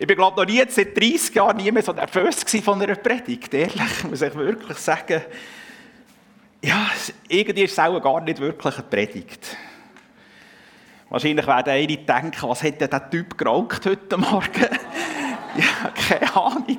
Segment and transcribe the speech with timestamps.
[0.00, 3.52] Ich bin, glaube noch nie seit 30 Jahren nie mehr so nervös von einer Predigt.
[3.52, 5.22] Ehrlich, muss ich wirklich sagen.
[6.62, 6.88] Ja,
[7.28, 9.56] irgendwie ist es auch gar nicht wirklich eine Predigt.
[11.08, 14.60] Wahrscheinlich werden einige denken, was hat denn der Typ geraucht heute Morgen?
[15.56, 16.78] ja, keine Ahnung.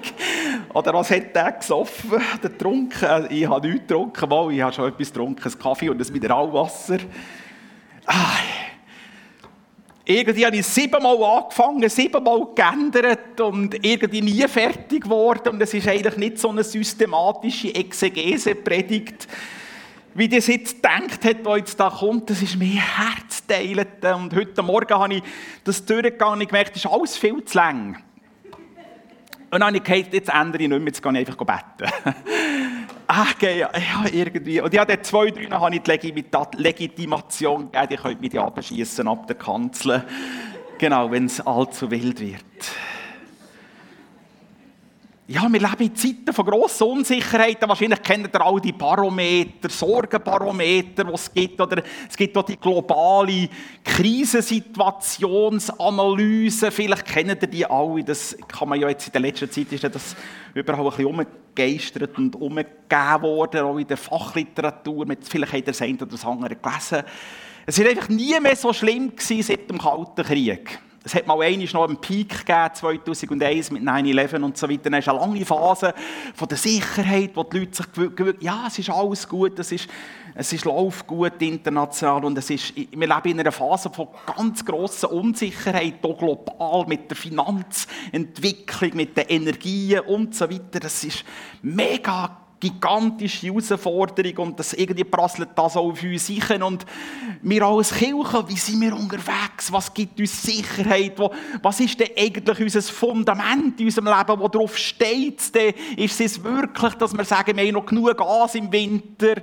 [0.74, 3.28] Oder was hat der gesoffen oder getrunken?
[3.32, 7.00] Ich habe nichts getrunken, mal, ich habe schon etwas getrunken, ein Kaffee und ein Mineralwasser.
[8.06, 8.38] Ah,
[10.10, 15.50] irgendwie habe ich siebenmal angefangen, siebenmal geändert und irgendwie nie fertig geworden.
[15.50, 19.28] Und es ist eigentlich nicht so eine systematische Exegese-Predigt,
[20.16, 22.28] wie das jetzt gedacht hat, was jetzt da kommt.
[22.28, 24.04] Das ist mehr Herzteilend.
[24.04, 25.24] Und heute Morgen habe ich
[25.64, 28.02] das durchgegangen und gemerkt, das ist alles viel zu lang.
[29.52, 31.94] Und dann habe ich gesagt, jetzt ändere ich nicht mehr, jetzt gehe ich einfach beten.
[33.12, 33.72] Ach, okay, ja,
[34.14, 34.62] irgendwie.
[34.62, 35.92] Und ja, dann zwei, drei habe ich die
[36.58, 40.06] Legitimation gegeben, die könnt mich abschießen ab der Kanzel.
[40.78, 42.72] Genau, wenn es allzu wild wird
[45.32, 47.62] ja, wir leben in Zeiten von grosser Unsicherheit.
[47.62, 51.62] Wahrscheinlich kennt ihr all die Barometer, Sorgenbarometer, die es gibt.
[51.62, 53.48] Oder es gibt auch die globale
[53.84, 56.72] Krisensituationsanalyse.
[56.72, 58.04] Vielleicht kennt ihr die alle.
[58.04, 60.16] Das kann man ja jetzt in der letzten Zeit ist das
[60.56, 65.06] überall ein bisschen umgegeistert und umgegeben worden, auch in der Fachliteratur.
[65.22, 67.04] Vielleicht habt ihr das eine oder das andere gelesen.
[67.68, 70.80] Es war einfach nie mehr so schlimm gewesen seit dem Kalten Krieg.
[71.04, 74.90] Es hat mal noch einen Peak gegeben, 2001 mit 9-11 und so weiter.
[74.90, 75.94] Dann ist eine lange Phase
[76.36, 79.88] von der Sicherheit, wo die Leute sich gewöhnt ja, es ist alles gut, es ist,
[80.36, 84.66] es ist läuft gut international und es ist, wir leben in einer Phase von ganz
[84.66, 90.80] grosser Unsicherheit, hier global, mit der Finanzentwicklung, mit den Energien und so weiter.
[90.82, 91.24] Das ist
[91.62, 96.86] mega gigantische Herausforderung und das irgendwie prasselt das auch auf uns sicher und
[97.42, 99.72] wir als Kirche, wie sind wir unterwegs?
[99.72, 101.14] Was gibt uns Sicherheit?
[101.62, 105.42] Was ist denn eigentlich unser Fundament in unserem Leben, wo drauf steht?
[105.96, 109.42] Ist es wirklich, dass wir sagen, wir haben noch genug Gas im Winter?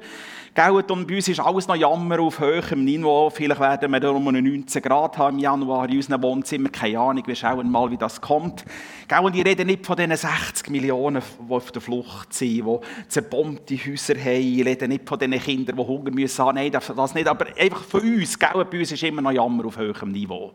[0.56, 0.70] Gell?
[0.70, 3.28] Und bei uns ist alles noch Jammer auf höherem Niveau.
[3.28, 6.70] Vielleicht werden wir um 19 Grad haben im Januar in unserem Wohnzimmer.
[6.70, 8.64] Keine Ahnung, wir schauen mal, wie das kommt.
[9.06, 9.18] Gell?
[9.18, 12.78] Und ich rede nicht von diesen 60 Millionen, die auf der Flucht sind, die
[13.08, 14.58] zerbombte Häuser haben.
[14.58, 16.54] Ich rede nicht von diesen Kindern, die Hunger müssen haben.
[16.54, 17.28] Nein, das nicht.
[17.28, 18.38] Aber einfach von uns.
[18.38, 18.64] Gell?
[18.64, 20.54] Bei uns ist immer noch Jammer auf höherem Niveau.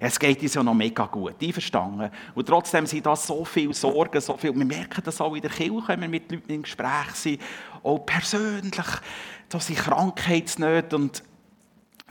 [0.00, 2.10] Es geht uns ja noch mega gut, einverstanden.
[2.34, 4.54] Und trotzdem sind da so viele Sorgen, so viel.
[4.54, 7.40] Wir merken das auch in der Kirche, wenn wir mit Leuten im Gespräch sind,
[7.82, 8.86] auch persönlich
[9.48, 10.96] da sind Krankheitsnöte.
[10.96, 11.22] Und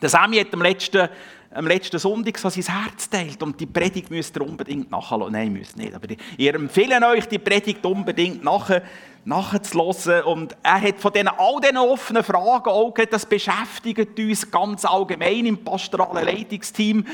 [0.01, 1.09] der Sammy hat am letzten,
[1.51, 5.31] am letzten Sonntag so sein Herz teilt und die Predigt müsst ihr unbedingt nachhören.
[5.31, 8.83] Nein, müsst nicht, aber ich empfehle euch, die Predigt unbedingt nachher
[9.25, 10.23] nachzuhören.
[10.23, 15.45] Und er hat von denen, all diesen offenen Fragen auch das beschäftigt uns ganz allgemein
[15.45, 17.05] im pastoralen Leitungsteam.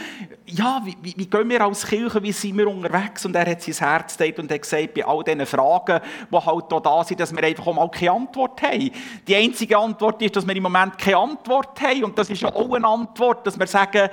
[0.46, 3.26] Ja, wie, wie, wie, gehen wir als Kirche, wie sind wir unterwegs?
[3.26, 6.66] Und er hat sein Herz geteilt und hat gesagt, bei all diesen Fragen, die halt
[6.70, 8.92] hier da sind, dass wir einfach auch mal keine Antwort haben.
[9.28, 12.04] Die einzige Antwort ist, dass wir im Moment keine Antwort haben.
[12.04, 14.10] Und das ist ja auch eine Antwort, dass wir sagen,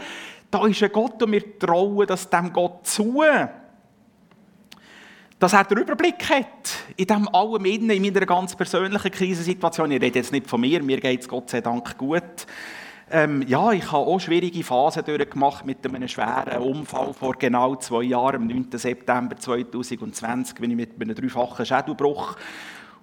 [0.50, 3.22] da ist ein Gott und wir trauen das dem Gott zu
[5.38, 9.90] dass er den Überblick hat in dem allem innen, in meiner ganz persönlichen Krisensituation.
[9.92, 12.46] Ich rede jetzt nicht von mir, mir geht es Gott sei Dank gut.
[13.10, 18.02] Ähm, ja, ich habe auch schwierige Phasen durchgemacht mit einem schweren Unfall vor genau zwei
[18.02, 18.66] Jahren, am 9.
[18.72, 22.36] September 2020, bin ich mit einem dreifachen Schädelbruch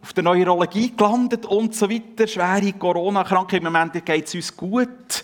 [0.03, 2.28] auf der Neurologie gelandet und so weiter.
[2.28, 3.63] Schwere Corona-Krankheit.
[3.63, 5.24] Im Moment geht es uns gut.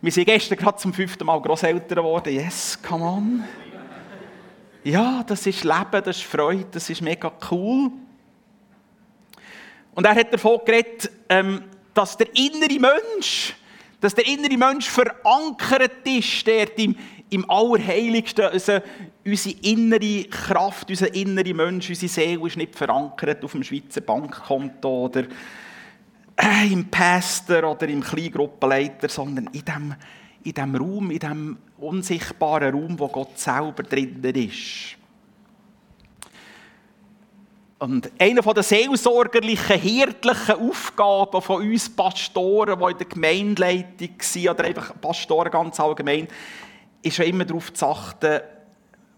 [0.00, 2.32] Wir sind gestern gerade zum fünften Mal Großeltern geworden.
[2.32, 3.44] Yes, come on.
[4.82, 7.90] Ja, das ist Leben, das ist Freude, das ist mega cool.
[9.94, 13.54] Und er hat davon geredet, ähm, dass der innere Mensch,
[14.00, 16.96] dass der innere Mensch verankert ist, der im,
[17.28, 18.46] im Allerheiligsten.
[18.46, 18.80] Also
[19.26, 25.04] unsere innere Kraft, unser innerer Mensch, unsere Seele ist nicht verankert auf dem Schweizer Bankkonto
[25.04, 25.24] oder
[26.36, 29.94] äh, im Pastor oder im Kleingruppenleiter, sondern in dem
[30.42, 34.96] in dem Raum, in dem unsichtbaren Raum, wo Gott selber drinnen ist.
[37.78, 44.64] Und eine der seelsorgerlichen, hirtlichen Aufgaben von uns Pastoren, die in der Gemeindeleitung waren, oder
[44.64, 46.28] einfach Pastoren ganz allgemein,
[47.02, 48.40] ist ja immer darauf zu achten,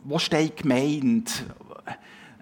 [0.04, 1.30] wo steht die Gemeinde?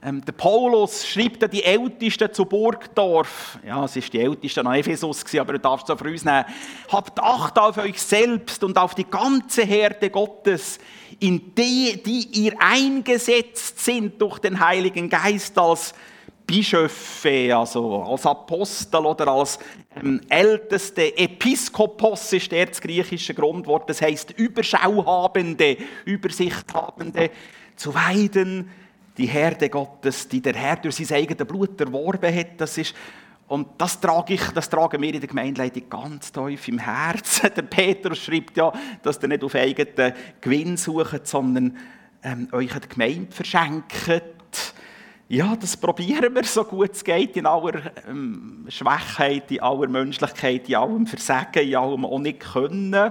[0.02, 3.58] Ähm, der Paulus schreibt die Ältesten zu Burgdorf.
[3.66, 6.46] Ja, es ist die Ältesten an Ephesus, aber du darfst es auch für uns nehmen.
[6.90, 10.78] Habt Acht auf euch selbst und auf die ganze Herde Gottes,
[11.18, 15.92] in die, die ihr eingesetzt sind durch den Heiligen Geist als
[16.46, 19.58] Bischöfe, also als Apostel oder als
[20.02, 25.76] ähm, älteste Episkopos ist der das griechische Grundwort, das heißt Überschauhabende,
[26.06, 27.30] Übersichthabende,
[27.76, 28.70] zu weiden,
[29.16, 32.94] die Herde Gottes, die der Herr durch sein eigenes Blut erworben hat, das ist
[33.50, 37.50] und das trage ich, das tragen wir in der Gemeindeleitung ganz tief im Herzen.
[37.56, 38.72] Der Petrus schreibt ja,
[39.02, 41.76] dass ihr nicht auf eigenen Gewinn sucht, sondern
[42.22, 44.08] ähm, euch die Gemeinde verschenkt.
[45.26, 50.68] Ja, das probieren wir so gut es geht, in aller ähm, Schwachheit, in aller Menschlichkeit,
[50.68, 53.10] in allem Versagen, in allem auch nicht können.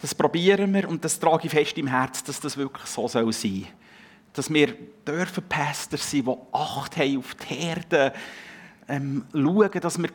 [0.00, 3.32] Das probieren wir und das trage ich fest im Herzen, dass das wirklich so soll
[3.32, 3.66] sein soll.
[4.38, 4.68] Dass wir
[5.04, 8.12] dürfen Päster sein, die Acht haben auf die Herde,
[8.88, 10.10] ähm, schauen, dass wir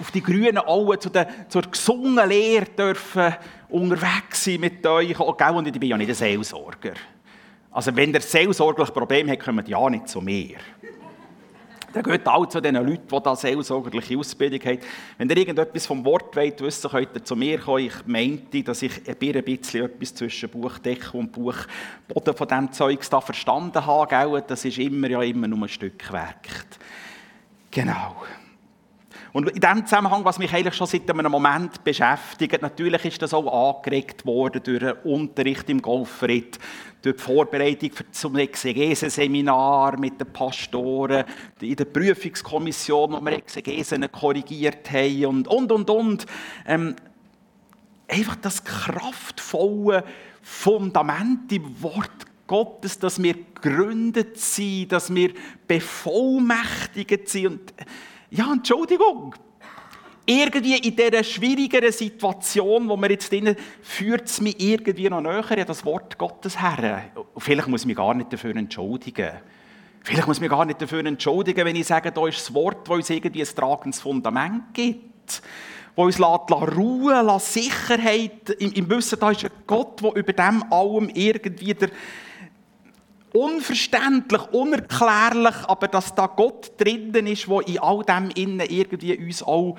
[0.00, 3.34] auf die grünen Auen zu der, zur gesungenen Lehre dürfen
[3.68, 5.20] unterwegs sein mit euch.
[5.20, 6.94] Oh, und ich bin ja nicht ein Seelsorger.
[7.70, 10.56] Also wenn der seelsorgliche Problem hat, kommt ja nicht zu mir.
[11.92, 14.78] Dann geht auch zu den Leuten, die da seelsorgerliche Ausbildung haben.
[15.18, 17.86] Wenn ihr irgendetwas vom Wort wollt, wissen, könnt ihr zu mir kommen.
[17.86, 23.20] Ich meinte, dass ich ein bisschen etwas zwischen Buchdeckel und Buchboden von diesem Zeugs da
[23.20, 24.42] verstanden habe.
[24.46, 26.48] Das ist immer ja immer nur ein Stückwerk.
[27.70, 28.16] Genau.
[29.32, 33.32] Und in dem Zusammenhang, was mich eigentlich schon seit einem Moment beschäftigt, natürlich ist das
[33.32, 36.58] auch angeregt worden durch den Unterricht im Golfritt,
[37.00, 41.24] durch die Vorbereitung zum Exegese-Seminar mit den Pastoren,
[41.60, 46.26] in der Prüfungskommission, wo wir Exegesen korrigiert haben und, und, und, und.
[46.66, 46.94] Ähm,
[48.06, 50.04] einfach das kraftvolle
[50.42, 55.32] Fundament im Wort Gottes, dass wir gegründet sind, dass wir
[55.66, 57.46] bevollmächtigt sind.
[57.46, 57.72] Und,
[58.32, 59.34] ja, Entschuldigung.
[60.24, 65.44] Irgendwie in dieser schwierigeren Situation, wo wir jetzt drin führt es mich irgendwie noch näher
[65.50, 67.10] an das Wort Gottes her.
[67.36, 69.32] Vielleicht muss ich mich gar nicht dafür entschuldigen.
[70.02, 72.88] Vielleicht muss ich mich gar nicht dafür entschuldigen, wenn ich sage, da ist das Wort,
[72.88, 75.42] das uns irgendwie ein tragendes Fundament gibt.
[75.94, 80.14] Wo uns lässt, lässt Ruhe, lässt Sicherheit im, im Wissen, da ist ein Gott, der
[80.14, 81.90] über dem allem irgendwie der,
[83.32, 89.42] unverständlich, unerklärlich, aber dass da Gott drinnen ist, wo in all dem innen irgendwie uns
[89.42, 89.76] auch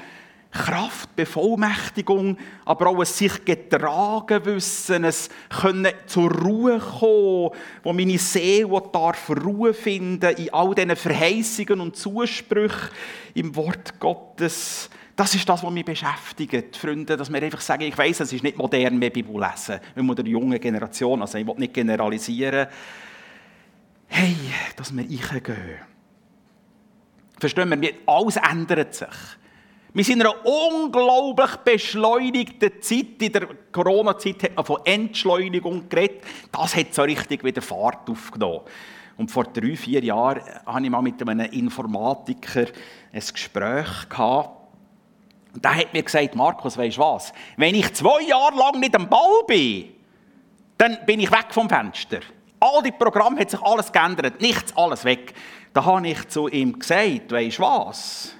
[0.53, 7.49] Kraft, Bevollmächtigung, aber auch ein sich getragen wissen, es können zur Ruhe kommen,
[7.81, 12.89] wo meine Seele darf Ruhe finden in all diesen Verheißungen und Zusprüchen
[13.33, 14.91] im Wort Gottes.
[15.15, 18.43] Das ist das, was mich beschäftigt, Freunde, dass wir einfach sagen, ich weiß, es ist
[18.43, 22.67] nicht modern mehr Bibel lesen, wenn man der jungen Generation, also ich will nicht generalisieren,
[24.13, 24.35] hey,
[24.75, 25.79] dass wir reingehen.
[27.39, 29.07] Verstehen wir, alles ändert sich.
[29.93, 33.21] Wir sind in einer unglaublich beschleunigten Zeit.
[33.21, 36.23] In der Corona-Zeit hat man von Entschleunigung geredet.
[36.51, 38.61] Das hat so richtig wieder Fahrt aufgenommen.
[39.17, 42.65] Und vor drei, vier Jahren hatte ich mal mit einem Informatiker
[43.11, 44.49] ein Gespräch gehabt.
[45.53, 47.33] Und der hat mir gesagt, Markus, weißt du was?
[47.57, 49.89] Wenn ich zwei Jahre lang nicht am Ball bin,
[50.77, 52.21] dann bin ich weg vom Fenster.
[52.63, 55.33] All die Programme hat sich alles geändert, nichts, alles weg.
[55.73, 58.33] Da habe ich zu ihm gesagt, weisst du was?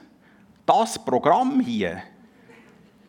[0.65, 2.01] Das Programm hier,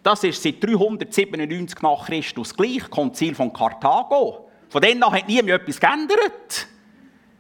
[0.03, 4.51] das ist seit 397 nach Christus gleich, Konzil von Karthago.
[4.69, 6.67] Von denen hat nie mehr etwas geändert.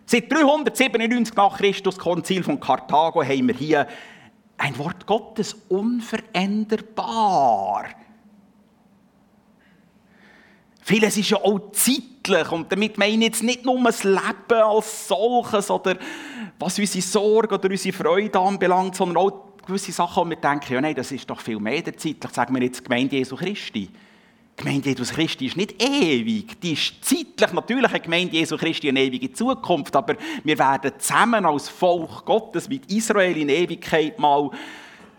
[0.06, 3.88] Seit 397 nach Christus, Konzil von Karthago, haben wir hier
[4.56, 7.87] ein Wort Gottes unveränderbar.
[10.81, 11.73] Vieles ist ja auch
[12.25, 15.96] zeitlich und damit meine ich jetzt nicht nur das Leben als solches oder
[16.58, 19.32] was unsere Sorge oder unsere Freude anbelangt, sondern auch
[19.67, 22.32] gewisse Sachen, wo wir denken, ja nein, das ist doch viel mehr der zeitlich.
[22.32, 23.91] Sagen wir jetzt Gemeinde Jesu Christi.
[24.56, 26.60] Gemeinde Jesu Christi ist nicht ewig.
[26.60, 31.44] Die ist zeitlich natürlich eine Gemeinde Jesu Christi eine ewige Zukunft, aber wir werden zusammen
[31.44, 34.51] als Volk Gottes mit Israel in Ewigkeit mal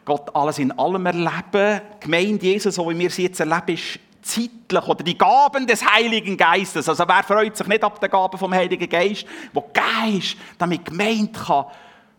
[0.06, 1.82] Gott alles in allem erleben.
[1.96, 5.86] Die Gemeinde Jesus, so wie wir sie jetzt erleben, ist zeitlich oder die Gaben des
[5.86, 6.90] Heiligen Geistes.
[6.90, 11.34] Also wer freut sich nicht ab der Gaben vom Heiligen Geist, wo Geist damit gemeint
[11.34, 11.66] kann,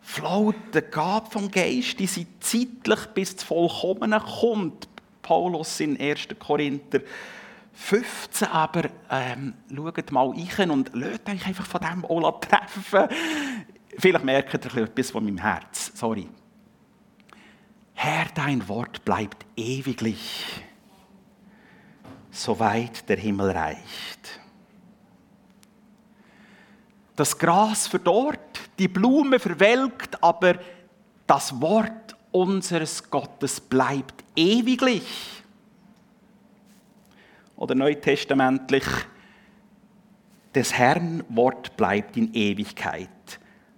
[0.01, 4.89] flaut die Gabe vom Geist, die sie zeitlich bis zum Vollkommenen kommt.
[5.21, 6.29] Paulus in 1.
[6.39, 7.01] Korinther
[7.75, 13.09] 15, aber ähm, schaut mal rein und lasst euch einfach von dem auch treffen.
[13.99, 15.91] Vielleicht merkt ihr etwas von meinem Herz.
[15.95, 16.29] Sorry.
[17.95, 20.63] Herr, dein Wort bleibt ewiglich
[22.43, 24.41] soweit der Himmel reicht.
[27.15, 30.59] Das Gras verdorrt, die Blume verwelkt, aber
[31.27, 35.43] das Wort unseres Gottes bleibt ewiglich.
[37.57, 38.85] Oder neutestamentlich,
[40.55, 43.09] des Herrn Wort bleibt in Ewigkeit.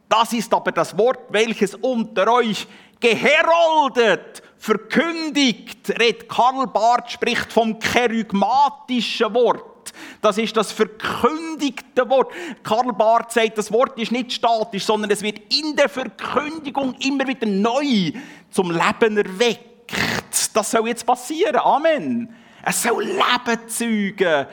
[0.08, 2.66] Das ist aber das Wort, welches unter euch
[3.00, 5.98] geheroldet, verkündigt.
[5.98, 9.92] Red Karl Barth spricht vom kerygmatischen Wort.
[10.20, 12.32] Das ist das verkündigte Wort.
[12.62, 17.26] Karl Barth sagt, das Wort ist nicht statisch, sondern es wird in der Verkündigung immer
[17.26, 18.12] wieder neu
[18.50, 20.50] zum Leben erweckt.
[20.54, 21.56] Das soll jetzt passieren.
[21.56, 22.34] Amen.
[22.64, 24.46] Es soll Leben zeugen.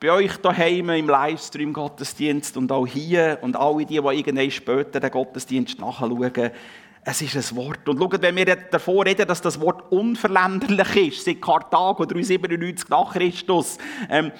[0.00, 5.10] Bei euch daheim im Livestream-Gottesdienst und auch hier und alle die, die irgendwann später den
[5.10, 6.50] Gottesdienst nachschauen,
[7.04, 7.88] es ist ein Wort.
[7.88, 13.12] Und schaut, wenn wir davor reden, dass das Wort unverländerlich ist, seit Karthago 397 nach
[13.12, 14.32] Christus, ähm,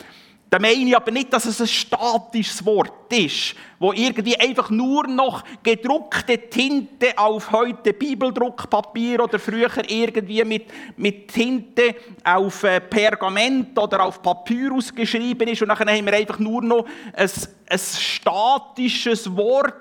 [0.54, 5.04] dann meine ich aber nicht, dass es ein statisches Wort ist, wo irgendwie einfach nur
[5.08, 10.66] noch gedruckte Tinte auf heute Bibeldruckpapier oder früher irgendwie mit,
[10.96, 16.38] mit Tinte auf äh, Pergament oder auf Papyrus geschrieben ist und dann haben wir einfach
[16.38, 17.30] nur noch ein,
[17.68, 19.74] ein statisches Wort,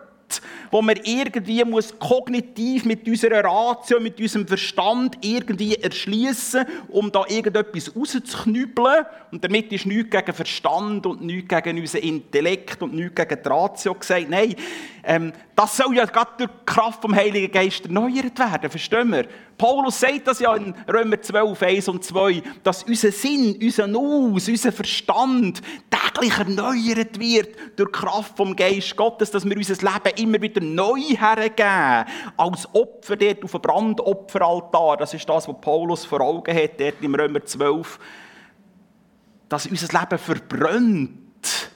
[0.71, 7.23] wo man irgendwie muss kognitiv mit unserer Ratio, mit unserem Verstand irgendwie erschließen, um da
[7.27, 9.05] irgendetwas rauszuknüppeln.
[9.31, 13.49] Und damit ist nichts gegen Verstand und nichts gegen unseren Intellekt und nichts gegen die
[13.49, 14.29] Ratio gesagt.
[14.29, 14.55] Nein,
[15.03, 18.69] ähm, das soll ja gerade durch die Kraft vom Heiligen Geist erneuert werden.
[18.69, 19.25] Verstehen wir?
[19.57, 24.47] Paulus sagt das ja in Römer 12, 1 und 2, dass unser Sinn, unser Nus,
[24.47, 30.17] unser Verstand täglich erneuert wird durch die Kraft vom Geist Gottes, dass wir unser Leben
[30.23, 32.05] immer wieder neu hergeben,
[32.37, 34.97] als Opfer dort auf dem Brandopferaltar.
[34.97, 37.99] Das ist das, was Paulus vor Augen hat, dort im Römer 12,
[39.49, 41.71] dass unser Leben verbrennt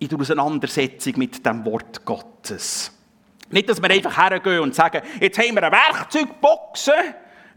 [0.00, 2.92] in der Auseinandersetzung mit dem Wort Gottes.
[3.50, 6.90] Nicht, dass wir einfach hergehen und sagen, jetzt haben wir eine Werkzeugbox,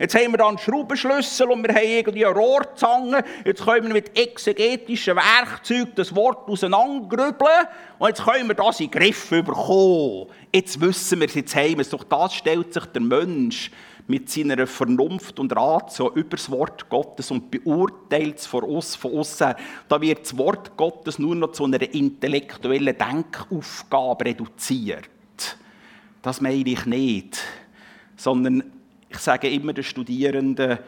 [0.01, 3.93] jetzt haben wir da einen Schraubenschlüssel und wir haben irgendwie eine Rohrzange, jetzt können wir
[3.93, 7.67] mit exegetischen Werkzeugen das Wort auseinandergrübeln
[8.00, 10.27] und jetzt können wir das in den Griff bekommen.
[10.53, 11.89] Jetzt wissen wir es, jetzt haben wir es.
[11.89, 13.72] Doch das stellt sich der Mensch
[14.08, 18.96] mit seiner Vernunft und Rat so über das Wort Gottes und beurteilt es von uns,
[18.96, 19.53] von außen.
[19.88, 25.10] Da wird das Wort Gottes nur noch zu einer intellektuellen Denkaufgabe reduziert.
[26.22, 27.39] Das meine ich nicht.
[28.17, 28.80] Sondern
[29.12, 30.80] ich sage immer den Studierenden,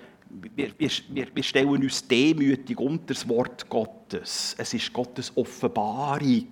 [0.56, 4.56] wir, wir, wir, stellen uns demütig unter das Wort Gottes.
[4.58, 6.48] Es ist Gottes Offenbarung.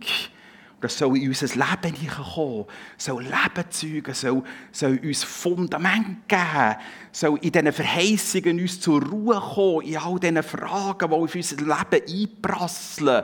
[0.80, 1.96] Das soll in unser Leben
[2.34, 2.66] kommen,
[2.98, 6.76] soll Leben zeugen, soll, soll uns Fundament geben,
[7.12, 11.56] soll in diesen Verheißungen uns zur Ruhe kommen, in all diesen Fragen, die auf unser
[11.58, 13.24] Leben einprasseln.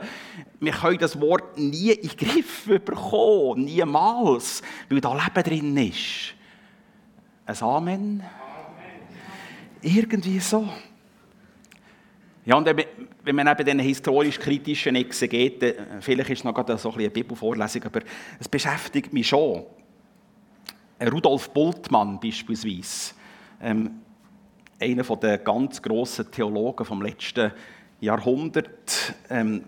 [0.60, 6.37] Wir können das Wort nie in den Griff bekommen, niemals, weil da Leben drin ist.
[7.48, 7.94] Ein Amen?
[7.96, 8.22] Amen.
[9.82, 10.68] Irgendwie so.
[12.46, 12.66] Ja, und
[13.24, 17.86] wenn man eben den historisch-kritischen Exegeten, vielleicht ist es noch gerade so ein eine Bibelvorlesung,
[17.86, 18.02] aber
[18.38, 19.64] es beschäftigt mich schon.
[21.02, 23.14] Rudolf Bultmann beispielsweise,
[23.62, 24.02] ähm,
[24.82, 27.54] einer der ganz grossen Theologen vom letzten
[28.02, 29.16] Jahrhundert.
[29.30, 29.64] Ähm,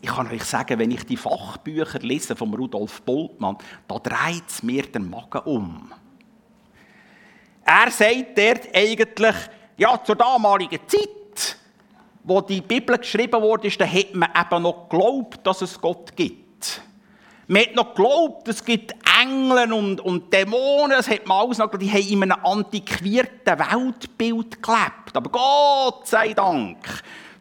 [0.00, 4.62] ich kann euch sagen, wenn ich die Fachbücher lese von Rudolf Bultmann, da dreht es
[4.62, 5.92] mir den Magen um.
[7.64, 9.36] Er sagt dort eigentlich,
[9.76, 11.24] ja, zur damaligen Zeit
[12.24, 16.80] wo die Bibel geschrieben wurde, da hat man eben noch geglaubt, dass es Gott gibt.
[17.46, 21.70] Man hat noch geglaubt, es gibt Engel und, und Dämonen, das hat man alles noch,
[21.76, 25.14] die haben in einem antiquierten Weltbild gelebt.
[25.14, 26.78] Aber Gott sei Dank,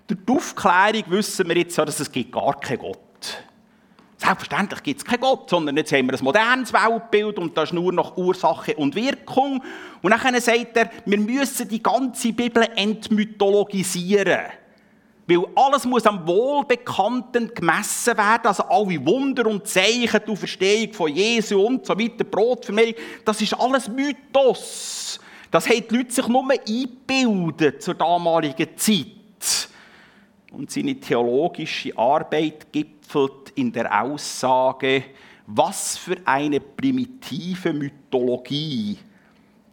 [0.05, 2.99] durch die Aufklärung wissen wir jetzt, dass es gibt gar keinen Gott.
[4.23, 7.73] Selbstverständlich gibt es keinen Gott, sondern jetzt haben wir ein modernes Weltbild und das ist
[7.73, 9.61] nur noch Ursache und Wirkung.
[10.01, 14.43] Und dann sagt er, wir müssen die ganze Bibel entmythologisieren.
[15.27, 21.13] Weil alles muss am Wohlbekannten gemessen werden, also alle Wunder und Zeichen, die Verstehung von
[21.13, 25.19] Jesu und so weiter, Brotvermehrung, das ist alles Mythos.
[25.51, 29.22] Das haben die Leute sich nur eingebildet zur damaligen Zeit.
[30.53, 35.03] Und seine theologische Arbeit gipfelt in der Aussage,
[35.45, 38.97] was für eine primitive Mythologie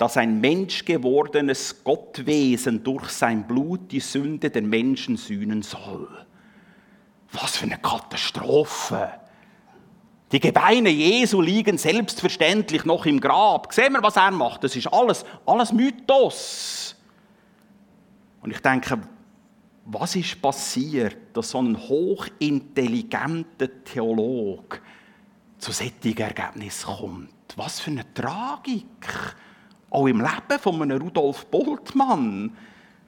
[0.01, 6.09] dass ein menschgewordenes Gottwesen durch sein Blut die Sünde der Menschen sühnen soll.
[7.33, 9.11] Was für eine Katastrophe!
[10.33, 13.75] Die Gebeine Jesu liegen selbstverständlich noch im Grab.
[13.75, 14.65] Sehen wir, was er macht.
[14.65, 16.97] Das ist alles, alles Mythos.
[18.41, 19.03] Und ich denke,
[19.85, 24.79] was ist passiert, dass so ein hochintelligenter Theologe
[25.59, 27.31] zu solchen Ergebnissen kommt?
[27.57, 28.85] Was für eine Tragik!
[29.91, 32.57] Auch im Leben von einem Rudolf Boltmann.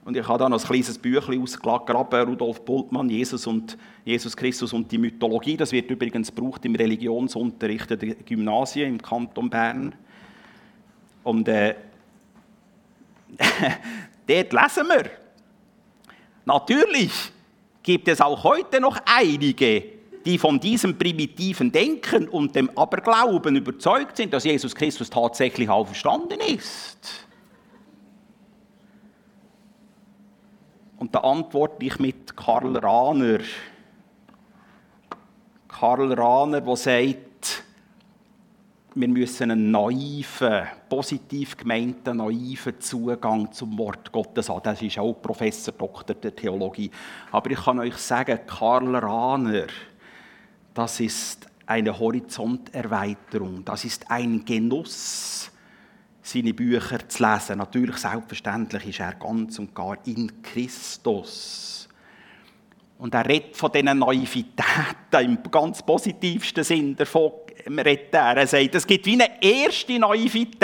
[0.04, 4.72] Und ich habe da noch ein kleines Büchlein ausgegraben, Rudolf Bultmann, Jesus und Jesus Christus
[4.72, 5.56] und die Mythologie.
[5.56, 9.94] Das wird übrigens gebraucht im Religionsunterricht der Gymnasien im Kanton Bern.
[11.22, 11.76] Und äh,
[14.26, 15.21] dort lesen wir,
[16.44, 17.12] natürlich
[17.82, 19.84] gibt es auch heute noch einige,
[20.24, 26.40] die von diesem primitiven Denken und dem Aberglauben überzeugt sind, dass Jesus Christus tatsächlich auferstanden
[26.40, 27.26] ist.
[30.98, 33.40] Und da antworte ich mit Karl Rahner.
[35.66, 37.64] Karl Rahner, der sagt,
[38.94, 44.60] wir müssen einen naiven, positiv gemeinten, naiven Zugang zum Wort Gottes haben.
[44.62, 46.90] Das ist auch Professor Doktor der Theologie.
[47.30, 49.68] Aber ich kann euch sagen, Karl Rahner,
[50.74, 55.50] das ist eine Horizonterweiterung, das ist ein Genuss
[56.20, 57.56] seine Bücher zu lesen.
[57.56, 61.88] Natürlich, selbstverständlich ist er ganz und gar in Christus.
[62.98, 67.32] Und er redet von diesen Naivitäten im ganz positivsten Sinn davon.
[67.66, 68.36] Redet er.
[68.36, 70.58] er sagt, es gibt wie eine erste Naivität.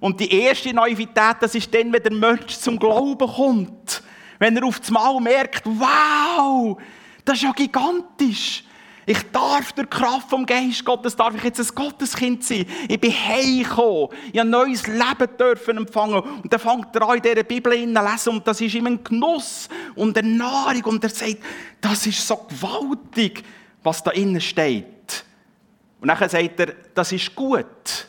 [0.00, 4.02] Und die erste Naivität, das ist dann, wenn der Mensch zum Glauben kommt.
[4.38, 6.78] Wenn er auf einmal merkt, wow,
[7.24, 8.64] das ist ja gigantisch.
[9.06, 12.64] Ich darf die Kraft vom Geist Gottes, darf ich jetzt ein Gotteskind sein.
[12.88, 14.08] Ich bin heimgekommen.
[14.32, 16.20] Ich habe ein neues Leben dürfen empfangen.
[16.20, 18.28] Und dann fängt er an, in dieser Bibel zu lesen.
[18.30, 20.84] Und das ist ihm ein Genuss und eine Nahrung.
[20.84, 21.38] Und er sagt,
[21.80, 23.42] das ist so gewaltig,
[23.82, 24.86] was da innen steht.
[26.00, 28.06] Und dann sagt er, das ist gut.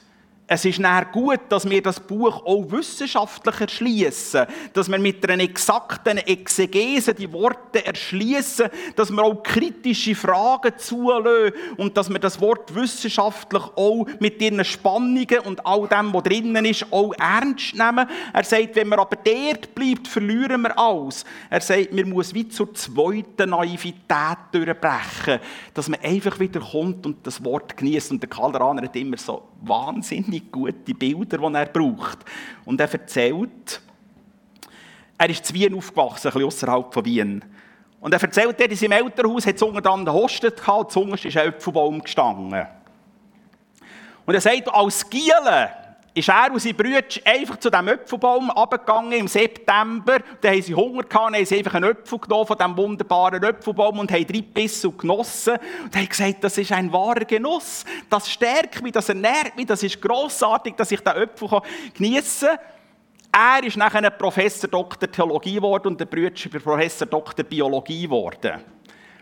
[0.53, 5.43] Es ist näher gut, dass wir das Buch auch wissenschaftlich erschließen, dass wir mit einer
[5.43, 8.67] exakten Exegese die Worte erschließen,
[8.97, 14.65] dass wir auch kritische Fragen zulassen und dass wir das Wort wissenschaftlich auch mit ihren
[14.65, 18.09] Spannungen und all dem, was drinnen ist, auch ernst nehmen.
[18.33, 21.23] Er sagt, wenn man aber dort bleibt, verlieren wir alles.
[21.49, 25.39] Er sagt, wir muss wie zur zweiten Naivität durchbrechen,
[25.73, 28.11] dass man einfach wieder kommt und das Wort genießt.
[28.11, 32.19] Und der Karl Rahner hat immer so wahnsinnig gute Bilder, die er braucht.
[32.65, 33.81] Und er erzählt,
[35.17, 37.43] er ist zu Wien aufgewachsen, ein bisschen außerhalb von Wien.
[37.99, 41.37] Und er erzählt, er in seinem Elternhaus hat es unter anderem Hostet gehabt, zuunterst ist
[41.37, 42.65] ein Äpfelbaum gestanden.
[44.25, 45.69] Und er sagt, als Giele
[46.13, 50.19] ist er und seine Brüder einfach zu diesem Äpfelbaum runtergegangen im September.
[50.41, 53.43] Dann haben sie Hunger gehabt und haben sie einfach einen Äpfel genommen von diesem wunderbaren
[53.43, 55.57] Äpfelbaum und haben drei Bissen genossen.
[55.83, 57.85] Und haben gesagt, das ist ein wahrer Genuss.
[58.09, 61.61] Das stärkt mich, das ernährt mich, das ist grossartig, dass ich diesen Äpfel
[61.93, 62.59] geniessen kann.
[63.33, 65.09] Er ist nachher Professor Dr.
[65.09, 67.45] Theologie geworden und der ist Professor Dr.
[67.45, 68.61] Biologie geworden.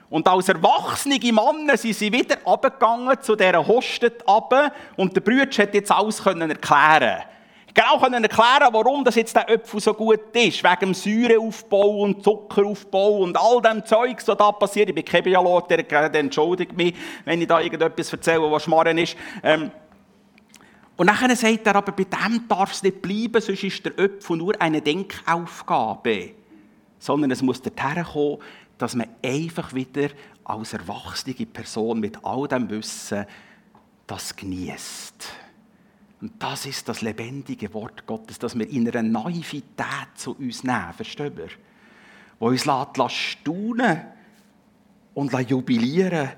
[0.10, 5.64] Und als erwachsene Männer sind sie wieder abgegangen zu dieser Hostet runter, und der Brüder
[5.64, 7.24] hat jetzt alles können erklären
[7.74, 10.64] Genau können erklären, warum das jetzt der Apfel so gut ist.
[10.64, 14.90] Wegen dem Säureaufbau und Zuckeraufbau und all dem Zeug, was da passiert.
[14.90, 16.96] Ich bin kein Biologe, der entschuldigt mich,
[17.26, 19.16] wenn ich da irgendetwas erzähle, was Schmarren ist.
[19.44, 19.72] Ähm
[20.98, 24.36] und nachher sagt er, aber bei dem darf es nicht bleiben, sonst ist der Apfel
[24.36, 26.32] nur eine Denkaufgabe.
[26.98, 28.40] Sondern es muss dorthin kommen,
[28.80, 30.10] dass man einfach wieder
[30.44, 33.26] als erwachsene Person mit all dem Wissen
[34.08, 35.28] das genießt.
[36.22, 40.94] Und das ist das lebendige Wort Gottes, dass wir in einer Naivität zu uns nehmen,
[40.94, 41.50] verstehen wir?
[42.40, 44.02] Wo uns lässt, staunen
[45.14, 46.30] und jubilieren,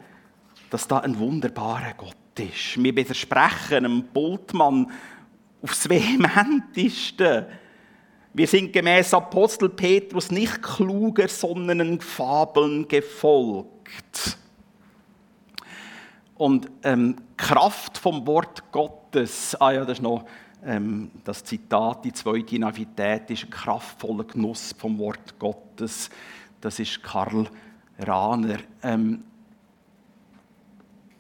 [0.70, 2.82] dass da ein wunderbarer Gott ist.
[2.82, 4.90] Wir widersprechen einem Bultmann
[5.62, 7.48] aufs Vehementeste
[8.34, 14.38] wir sind gemäß Apostel Petrus nicht kluger, sondern Fabeln gefolgt.
[16.36, 20.26] Und ähm, Kraft vom Wort Gottes, ah ja, das ist noch
[20.64, 26.10] ähm, das Zitat, die zweite Navität ist ein kraftvoller Genuss vom Wort Gottes.
[26.62, 27.48] Das ist Karl
[28.00, 28.60] Rahner.
[28.82, 29.24] Ähm,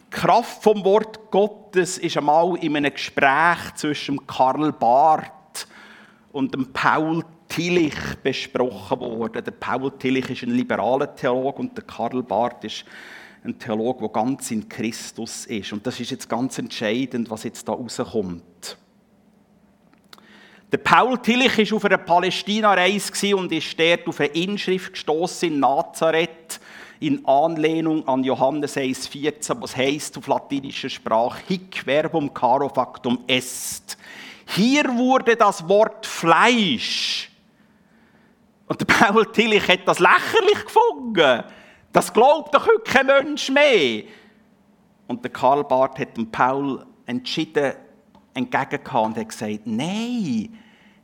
[0.09, 5.31] Kraft vom Wort Gottes ist einmal in einem Gespräch zwischen Karl Barth
[6.31, 9.43] und Paul Tillich besprochen worden.
[9.43, 12.85] Der Paul Tillich ist ein liberaler Theologe und der Karl Barth ist
[13.43, 15.73] ein Theologe, der ganz in Christus ist.
[15.73, 18.77] Und das ist jetzt ganz entscheidend, was jetzt da rauskommt.
[20.71, 25.59] Der Paul Tillich war auf einer Palästina-Reise und ist dort auf eine Inschrift gestoßen in
[25.59, 26.61] Nazareth
[27.01, 33.97] in Anlehnung an Johannes 1,14, was heißt auf latinischer Sprache Hic verbum caro factum est.
[34.53, 37.29] Hier wurde das Wort Fleisch.
[38.67, 41.43] Und der Paul Tillich hat das lächerlich gefunden.
[41.93, 44.03] Das glaubt doch heute kein Mensch mehr.
[45.07, 47.73] Und der Karl Barth hat dem Paul entschieden
[48.33, 50.57] entgegengekommen und hat gesagt, nein,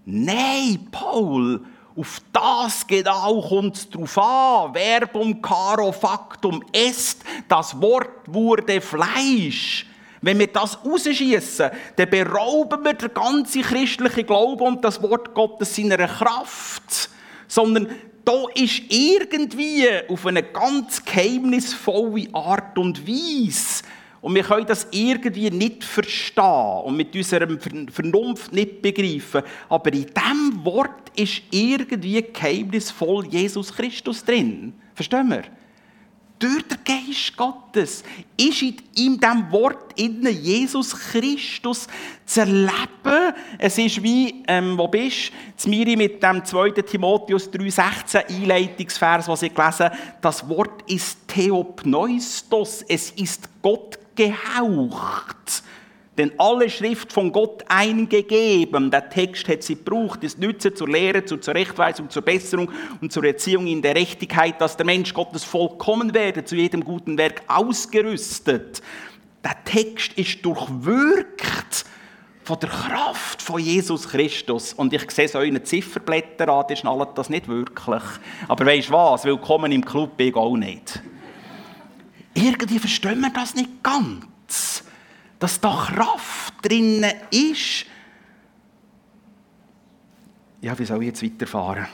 [0.06, 1.66] nein, Paul,
[1.98, 4.74] Auf das genau kommt es drauf an.
[4.74, 7.24] Verbum caro factum est.
[7.48, 9.88] Das Wort wurde Fleisch.
[10.22, 15.76] Wenn wir das rausschießen, dann berauben wir den ganzen christlichen Glauben und das Wort Gottes
[15.76, 17.10] seiner Kraft.
[17.48, 17.88] Sondern
[18.26, 23.84] da ist irgendwie auf eine ganz geheimnisvolle Art und Weise
[24.22, 27.48] und wir können das irgendwie nicht verstehen und mit unserer
[27.90, 29.44] Vernunft nicht begreifen.
[29.70, 34.74] Aber in diesem Wort ist irgendwie geheimnisvoll Jesus Christus drin.
[34.96, 35.44] Verstehen wir?
[36.40, 38.04] Durch den Geist Gottes
[38.38, 41.88] ist in diesem Wort innen Jesus Christus
[42.28, 43.34] zu erleben.
[43.58, 45.32] Es ist wie, ähm, wo bist
[45.64, 45.70] du?
[45.70, 46.70] Miri mit dem 2.
[46.82, 49.90] Timotheus 3,16 Einleitungsvers, was ich gelesen.
[50.22, 52.84] Das Wort ist Theopneustos.
[52.88, 55.64] Es ist Gott gehaucht.
[56.18, 61.24] Denn alle Schrift von Gott eingegeben, der Text hat sie gebraucht, ist nütze zur Lehre,
[61.24, 66.16] zur Zurechtweisung, zur Besserung und zur Erziehung in der Rechtigkeit, dass der Mensch Gottes vollkommen
[66.16, 68.82] werde, zu jedem guten Werk ausgerüstet.
[69.44, 71.86] Der Text ist durchwirkt
[72.44, 74.74] von der Kraft von Jesus Christus.
[74.74, 78.04] Und ich sehe es euren Zifferblättern an, die schnallen das nicht wirklich.
[78.48, 79.26] Aber weißt du was?
[79.26, 81.02] Willkommen im Club, ich auch nicht.
[82.34, 84.26] Irgendwie verstehen wir das nicht ganz.
[85.40, 87.86] Dass da Kraft drin ist.
[90.62, 91.88] Ja, wie soll ich jetzt weiterfahren?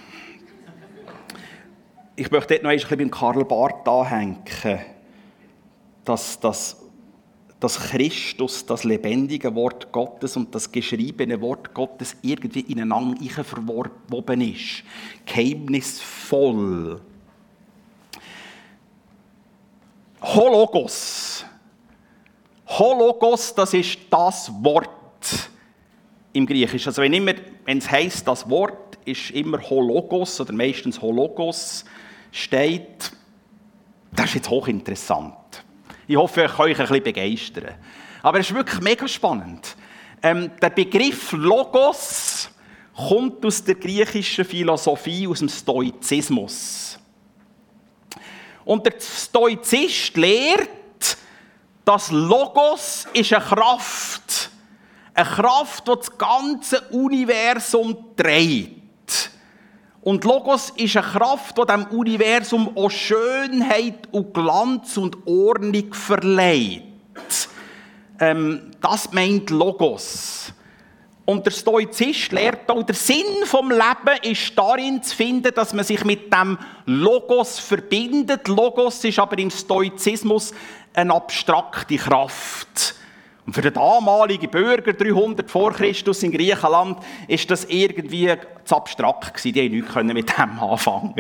[2.16, 4.38] Ich möchte dort noch ein bisschen beim Karl Barth anhängen,
[6.06, 6.78] dass, dass,
[7.60, 14.84] dass Christus, das lebendige Wort Gottes und das geschriebene Wort Gottes irgendwie ineinander verwoben ist.
[15.26, 17.02] Geheimnisvoll.
[20.22, 21.46] Hologos.
[22.80, 24.90] Hologos, das ist das Wort
[26.34, 26.90] im Griechischen.
[26.90, 27.34] Also wenn, immer,
[27.66, 31.86] wenn es heisst, das Wort ist immer Hologos oder meistens Hologos
[32.32, 33.12] steht,
[34.12, 35.36] das ist jetzt hochinteressant.
[36.08, 37.76] Ich hoffe, ich kann euch ein bisschen begeistern.
[38.22, 39.76] Aber es ist wirklich mega spannend.
[40.22, 42.50] Ähm, der Begriff Logos
[42.96, 47.00] kommt aus der griechischen Philosophie, aus dem Stoizismus.
[48.66, 50.70] Und der Stoizist lehrt,
[51.86, 54.50] dass Logos ist eine Kraft.
[55.14, 59.30] Eine Kraft, die das ganze Universum dreht.
[60.02, 66.84] Und Logos ist eine Kraft, die dem Universum auch Schönheit und Glanz und Ordnung verleiht.
[68.20, 70.54] Ähm, das meint Logos.
[71.26, 75.86] Und der Stoizist lehrt auch, der Sinn vom Leben ist darin zu finden, dass man
[75.86, 78.50] sich mit dem Logos verbindet.
[78.50, 80.54] Logos ist aber im Stoizismus
[80.94, 82.96] eine abstrakte Kraft.
[83.46, 88.34] Und für den damaligen Bürger 300 vor Christus in Griechenland ist das irgendwie
[88.66, 89.54] zu abstrakt gewesen.
[89.54, 91.14] Die haben nichts mit dem anfangen.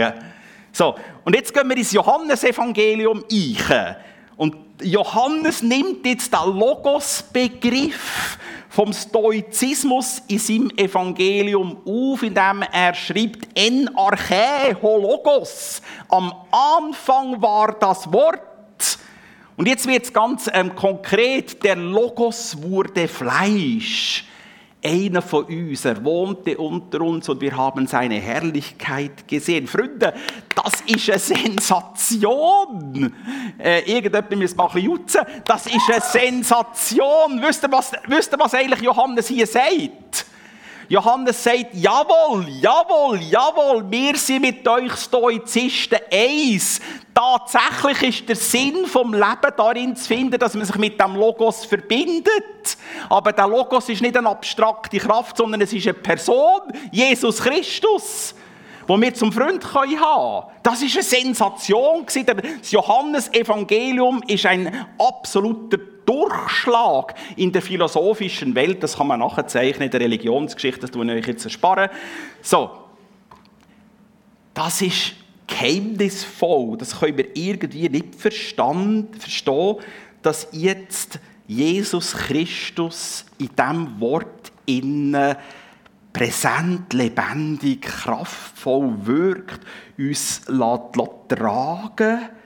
[0.74, 3.96] So, und jetzt gehen wir ins Johannesevangelium ein.
[4.36, 8.38] Und Johannes nimmt jetzt den Logos-Begriff
[8.74, 15.80] vom Stoizismus in seinem Evangelium auf, indem er schreibt, en arche hologos.
[16.10, 18.98] Am Anfang war das Wort.
[19.58, 24.26] Und jetzt wird es ganz ähm, konkret, der Logos wurde Fleisch
[24.84, 29.67] einer von uns, er wohnte unter uns und wir haben seine Herrlichkeit gesehen.
[29.67, 30.13] Freunde,
[30.56, 33.13] das ist eine Sensation.
[33.58, 35.22] Äh, irgendjemand muss mal ein bisschen jutzen.
[35.46, 37.41] Das ist eine Sensation.
[37.41, 40.26] Wisst ihr, was, wisst ihr, was eigentlich Johannes hier sagt?
[40.89, 46.82] Johannes sagt, jawohl, jawohl, jawohl, wir sind mit euch Stoizisten eins.
[47.13, 51.65] Tatsächlich ist der Sinn vom Leben darin zu finden, dass man sich mit dem Logos
[51.65, 52.78] verbindet.
[53.10, 58.36] Aber der Logos ist nicht eine abstrakte Kraft, sondern es ist eine Person, Jesus Christus,
[58.88, 60.54] wo wir zum Freund haben können.
[60.63, 62.06] Das ist eine Sensation.
[62.06, 69.92] Das Johannesevangelium ist ein absoluter Durchschlag in der philosophischen Welt, das kann man nachzeichnen in
[69.92, 71.89] der Religionsgeschichte, das ich euch jetzt ersparen.
[72.42, 72.72] So,
[74.54, 75.13] das ist
[75.48, 79.08] geheimnisvoll, das können wir irgendwie nicht verstehen,
[80.22, 85.36] dass jetzt Jesus Christus in diesem Wort innen
[86.13, 89.62] präsent, lebendig, kraftvoll wirkt,
[89.98, 90.42] uns
[91.28, 92.42] tragen lässt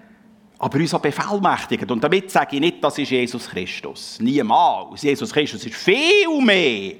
[0.59, 1.89] aber uns auch bevollmächtigt.
[1.89, 4.17] Und damit sage ich nicht, das ist Jesus Christus.
[4.19, 5.01] Niemals.
[5.01, 6.95] Jesus Christus ist viel mehr.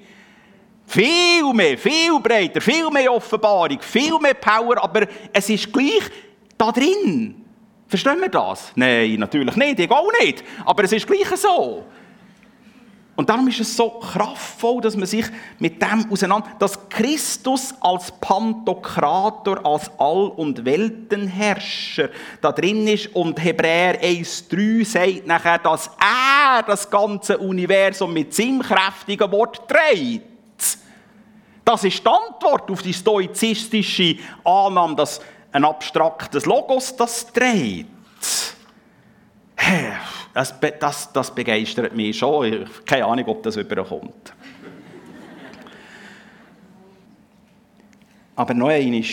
[0.86, 6.10] Viel mehr, viel breiter, viel mehr Offenbarung, viel mehr Power, aber es ist gleich
[6.58, 7.43] da drin.
[7.88, 8.72] Verstehen wir das?
[8.74, 10.46] Nein, natürlich nicht, ich auch nicht.
[10.63, 11.84] Aber es ist gleich so.
[13.17, 15.25] Und darum ist es so kraftvoll, dass man sich
[15.58, 22.10] mit dem auseinander, dass Christus als Pantokrator, als All- und Weltenherrscher
[22.41, 28.62] da drin ist und Hebräer 1,3 sagt nachher, dass er das ganze Universum mit seinem
[28.62, 30.77] kräftigen Wort trägt.
[31.65, 37.88] Das ist die Antwort auf die stoizistische Annahme, dass ein abstraktes Logos das trägt.
[40.34, 42.46] Das, das, das begeistert mich schon.
[42.46, 44.34] Ich habe keine Ahnung, ob das überkommt.
[48.36, 49.04] Aber noch einmal,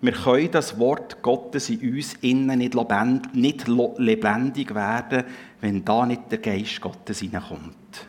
[0.00, 3.66] wir können das Wort Gottes in uns innen nicht
[3.98, 5.24] lebendig werden,
[5.60, 8.06] wenn da nicht der Geist Gottes hineinkommt.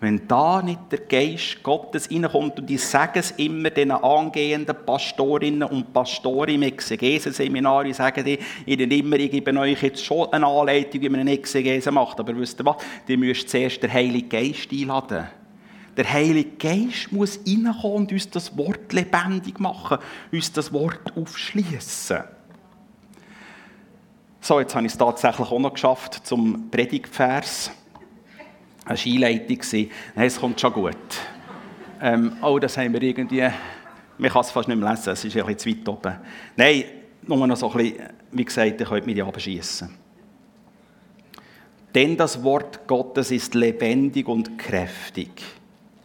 [0.00, 5.62] Wenn da nicht der Geist Gottes reinkommt, und ich sage es immer den angehenden Pastorinnen
[5.62, 10.46] und Pastoren im Exegese-Seminar, ich sage dir, ihnen immer, ich gebe euch jetzt schon eine
[10.46, 12.76] Anleitung, wie man eine Exegese macht, aber wisst ihr was,
[13.06, 15.26] ihr müsst zuerst den Heiligen Geist einladen.
[15.96, 19.98] Der Heilige Geist muss reinkommen und uns das Wort lebendig machen,
[20.32, 22.24] uns das Wort aufschließen.
[24.40, 27.70] So, jetzt habe ich es tatsächlich auch noch geschafft zum Predigtvers
[28.84, 29.58] eine Einleitung.
[30.14, 30.96] Nein, es kommt schon gut.
[32.00, 33.48] Ähm, oh, das haben wir irgendwie...
[34.16, 36.16] Man kann es fast nicht mehr lesen, es ist ein bisschen zu weit oben.
[36.56, 36.84] Nein,
[37.22, 39.90] nur noch so ein bisschen, wie gesagt, ihr könnt mich abschießen.
[41.94, 45.30] Denn das Wort Gottes ist lebendig und kräftig.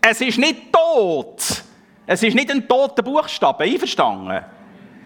[0.01, 1.63] Es ist nicht tot.
[2.07, 4.43] Es ist nicht ein toter Buchstabe, einverstanden?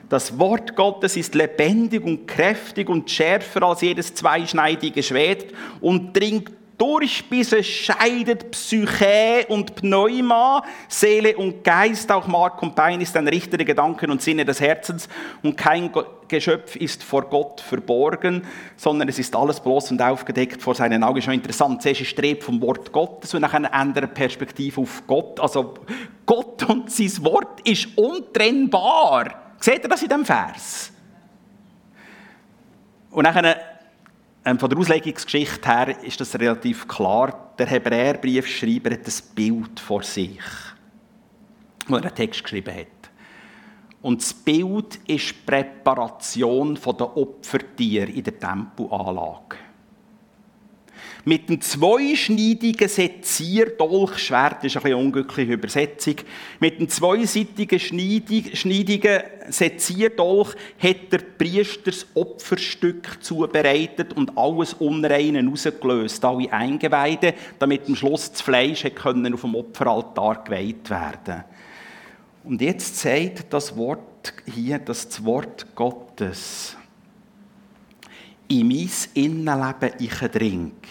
[0.07, 5.47] Das Wort Gottes ist lebendig und kräftig und schärfer als jedes zweischneidige Schwert
[5.81, 13.01] und dringt durch, es scheidet Psyche und Pneuma, Seele und Geist, auch Mark und Bein
[13.01, 15.07] ist ein Richter der Gedanken und Sinne des Herzens
[15.41, 15.91] und kein
[16.27, 18.43] Geschöpf ist vor Gott verborgen,
[18.75, 21.21] sondern es ist alles bloß und aufgedeckt vor seinen Augen.
[21.21, 25.39] Schon interessant, zuerst ist Streb vom Wort Gottes und nach einer anderen Perspektive auf Gott.
[25.39, 25.75] Also
[26.25, 29.55] Gott und sein Wort ist untrennbar.
[29.59, 30.91] Seht ihr das in dem Vers?
[33.11, 33.72] Und nachher ähm,
[34.43, 37.53] von der Auslegungsgeschichte her ist das relativ klar.
[37.57, 40.41] Der Hebräerbriefschreiber hat ein Bild vor sich,
[41.87, 42.87] wo er einen Text geschrieben hat.
[44.01, 49.55] Und das Bild ist die Präparation der Opfertiere in der Tempelanlage.
[51.25, 56.15] Mit dem zweischneidigen Sezierdolchschwert, das ist eine unglückliche Übersetzung,
[56.59, 66.25] mit dem zweiseitigen schneidigen Sezierdolch hat der Priester das Opferstück zubereitet und alles Unreine rausgelöst,
[66.25, 71.45] alle Eingeweide, damit am Schluss das Fleisch auf dem Opferaltar geweiht werden.
[72.43, 76.75] Und jetzt sagt das Wort hier, das Wort Gottes
[78.47, 80.83] in mein Innenleben eindringt.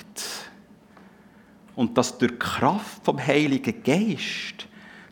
[1.74, 4.68] Und dass durch die Kraft vom Heiligen Geist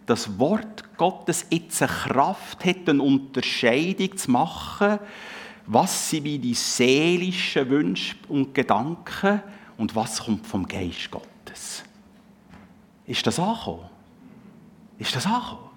[0.06, 4.98] das Wort Gottes jetzt eine Kraft hat, eine Unterscheidung zu machen,
[5.66, 9.40] was sind meine seelischen Wünsche und Gedanken
[9.76, 11.84] und was kommt vom Geist Gottes.
[13.06, 13.88] Ist das angekommen?
[14.98, 15.70] Ist das angekommen?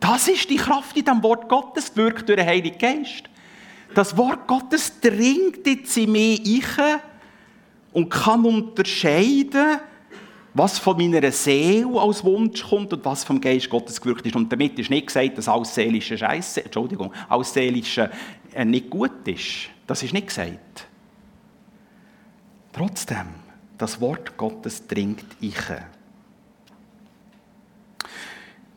[0.00, 3.24] Das ist die Kraft in dem Wort Gottes, wirkt durch den Heiligen Geist.
[3.94, 7.00] Das Wort Gottes dringt jetzt in mich rein
[7.92, 9.80] und kann unterscheiden,
[10.54, 14.36] was von meiner Seele als Wunsch kommt und was vom Geist Gottes gewirkt ist.
[14.36, 18.10] Und damit ist nicht gesagt, dass alles seelische Scheiße, Entschuldigung, alles seelische
[18.52, 19.68] äh, nicht gut ist.
[19.86, 20.86] Das ist nicht gesagt.
[22.72, 23.26] Trotzdem,
[23.76, 25.56] das Wort Gottes dringt ich.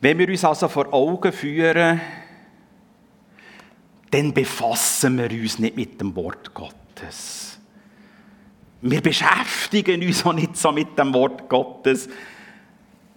[0.00, 2.00] Wenn wir uns also vor Augen führen,
[4.12, 7.58] dann befassen wir uns nicht mit dem Wort Gottes.
[8.82, 12.10] Wir beschäftigen uns auch nicht so mit dem Wort Gottes.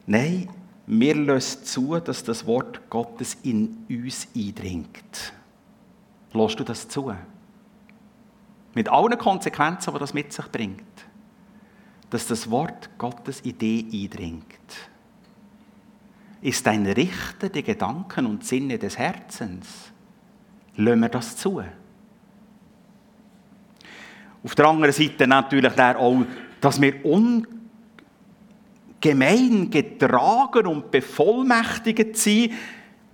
[0.07, 0.49] Nein,
[0.87, 5.33] wir lassen zu, dass das Wort Gottes in uns eindringt.
[6.31, 7.13] Lässt du das zu?
[8.73, 10.83] Mit allen Konsequenzen, die das mit sich bringt.
[12.09, 14.45] Dass das Wort Gottes in dich eindringt.
[16.41, 19.91] Ist ein Richter der Gedanken und Sinne des Herzens
[20.77, 21.61] Lassen wir das zu?
[24.43, 26.25] Auf der anderen Seite natürlich auch,
[26.61, 27.03] dass wir
[29.01, 32.53] ungemein getragen und bevollmächtigt sind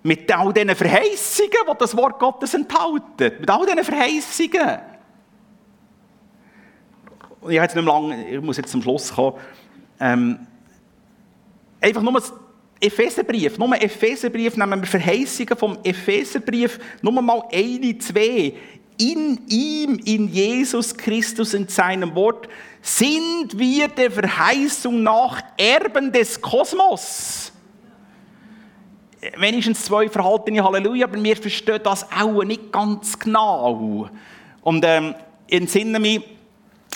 [0.04, 3.39] mit all diesen Verheißungen, die das Wort Gottes enthält.
[3.39, 4.80] Mit all diesen Verheißungen.
[7.47, 9.38] Ich, jetzt nicht lang, ich muss jetzt zum Schluss kommen.
[10.00, 10.39] Ähm,
[11.80, 12.21] einfach nur
[12.82, 18.54] Epheserbrief, nur Epheserbrief nehmen wir Verheißungen vom Epheserbrief, nur mal eine, zwei.
[18.98, 22.48] in ihm, in Jesus Christus, in seinem Wort,
[22.82, 27.52] sind wir der Verheißung nach Erben des Kosmos.
[29.38, 34.10] Wenigstens zwei verhaltene Halleluja, aber wir verstehen das auch nicht ganz genau.
[34.63, 35.13] Und ähm,
[35.48, 36.22] entsinne mich,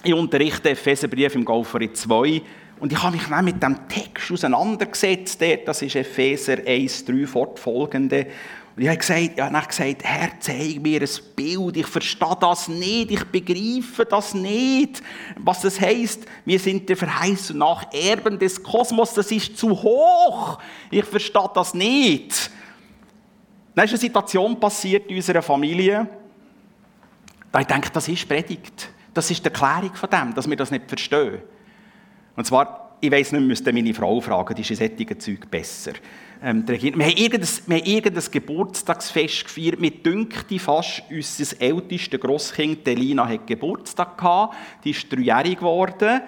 [0.03, 2.41] ich unterrichte Epheserbrief im Golferit 2
[2.79, 5.41] und ich habe mich dann mit dem Text auseinandergesetzt.
[5.65, 8.27] Das ist Epheser 1, 3 fortfolgende.
[8.75, 12.67] Und ich habe gesagt, ich habe gesagt, Herr, zeig mir ein Bild, ich verstehe das
[12.67, 15.01] nicht, ich begreife das nicht.
[15.37, 20.59] Was das heisst, wir sind der Verheißung nach Erben des Kosmos, das ist zu hoch.
[20.91, 22.51] Ich verstehe das nicht.
[23.73, 26.07] Dann ist eine Situation passiert in unserer Familie,
[27.53, 28.89] da ich denke, das ist Predigt.
[29.13, 31.39] Das ist die Erklärung von dem, dass wir das nicht verstehen.
[32.35, 35.93] Und zwar, ich weiss nicht, müsste meine Frau fragen, die ist in solchen Zeug besser.
[36.43, 39.79] Ähm, wir, haben irgendein, wir haben irgendein Geburtstagsfest gefeiert.
[39.79, 44.55] Mir dünkte fast, unser ältestes Grosskind, Delina, hat Geburtstag gehabt.
[44.83, 46.21] Die ist dreijährig geworden.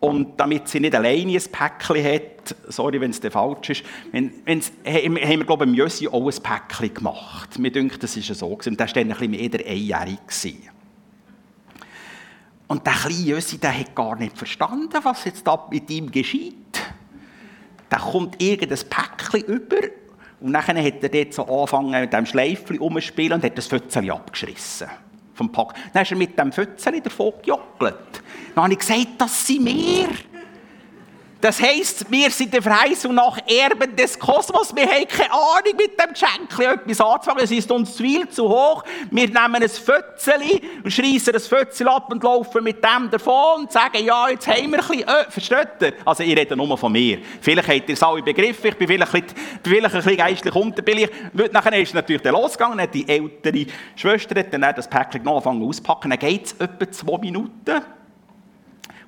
[0.00, 4.70] Und damit sie nicht alleine ein Päckchen hat, sorry, wenn es falsch ist, wenn, wenn's,
[4.84, 7.58] haben wir, glaube ich, im Jössi auch ein Päckchen gemacht.
[7.58, 8.48] Mir dünkt, das war so.
[8.48, 10.18] Und der war dann ein bisschen mehr der Einjährige.
[12.74, 16.80] Und der kleine Jössi, der hat gar nicht verstanden, was jetzt da mit ihm geschieht.
[17.88, 19.76] Da kommt irgendein Päckchen über
[20.40, 24.10] und dann hat er dort so angefangen mit dem Schleifchen umzuspielen und hat das Fötzchen
[24.10, 24.88] abgeschrissen.
[25.34, 25.74] Vom Pack.
[25.92, 27.94] Dann ist er mit dem Fötzchen davon gejockelt.
[28.56, 30.08] Dann habe ich gesagt, das sind wir.
[31.44, 34.74] Das heisst, wir sind der Verheißung nach Erben des Kosmos.
[34.74, 37.44] Wir haben keine Ahnung mit dem Geschenk etwas anzufangen.
[37.44, 38.82] Es ist uns viel zu hoch.
[39.10, 43.72] Wir nehmen ein Fötzeli und schreissen das Fötzeli ab und laufen mit dem davon und
[43.72, 45.92] sagen, ja, jetzt haben wir ein bisschen, äh, versteht ihr?
[46.06, 47.18] Also ich rede nur von mir.
[47.42, 48.68] Vielleicht habt ihr es alle begriffen.
[48.68, 51.10] Ich bin vielleicht, bin vielleicht ein bisschen geistlich unterbillig.
[51.52, 52.78] Nachher ist es natürlich dann losgegangen.
[52.78, 56.08] Dann die ältere Schwester dann das Päckchen angefangen auszupacken.
[56.08, 57.82] Dann geht es etwa zwei Minuten.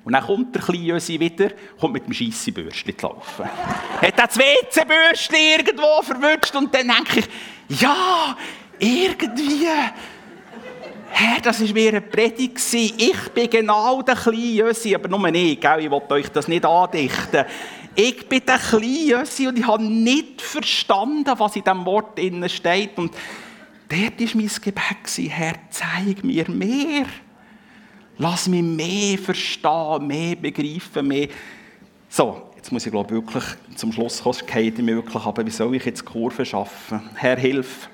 [0.07, 3.43] Und dann kommt der kleine Jösi wieder, kommt mit dem Scheissebürstchen laufen.
[3.43, 8.37] hat das WC-Bürstchen irgendwo verwünscht und dann denke ich, ja,
[8.79, 9.67] irgendwie,
[11.09, 12.57] Herr, das war mir eine Predigt.
[12.73, 15.81] Ich bin genau der kleine Jösi, aber nur nicht, gell?
[15.81, 17.43] ich will euch das nicht andichten.
[17.93, 22.17] Ich bin der kleine Jösi und ich habe nicht verstanden, was in diesem Wort
[22.49, 22.97] steht.
[22.97, 23.13] Und
[23.89, 27.07] dort war mein Gebet, Herr, zeig mir mehr.
[28.19, 31.27] Lass mich mehr verstehen, mehr begreifen, mehr.
[32.09, 33.43] So, jetzt muss ich glaube wirklich
[33.75, 37.09] zum Schluss kommen, ich mir wirklich, aber wie soll ich jetzt Kurve schaffen?
[37.15, 37.89] Herr, hilf.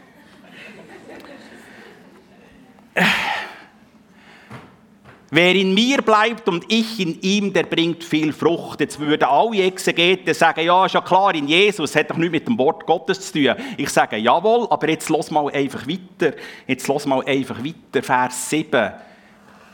[5.36, 8.80] Wer in mir bleibt und ich in ihm, der bringt viel Frucht.
[8.80, 12.48] Jetzt würden alle Exegeten sagen, ja, ist ja klar, in Jesus hat doch nichts mit
[12.48, 13.56] dem Wort Gottes zu tun.
[13.76, 16.38] Ich sage, jawohl, aber jetzt los mal einfach weiter.
[16.68, 18.92] Jetzt los mal einfach weiter, Vers 7.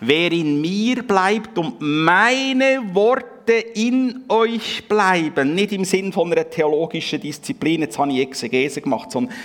[0.02, 6.50] Wer in mir bleibt und meine Worte in euch bleiben, nicht im Sinn von einer
[6.50, 9.36] theologischen Disziplin, jetzt habe ich Exegese gemacht, sondern